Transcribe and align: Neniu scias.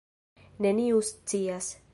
Neniu 0.67 1.05
scias. 1.11 1.73